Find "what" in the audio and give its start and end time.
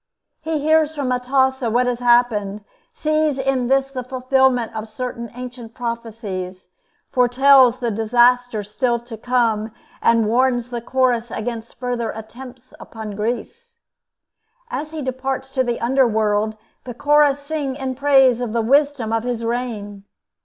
1.69-1.85